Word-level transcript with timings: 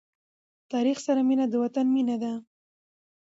تاریخ 0.71 0.97
سره 1.07 1.21
مینه 1.27 1.45
د 1.49 1.53
وطن 1.63 1.87
مینه 1.95 2.15
ده. 2.23 2.33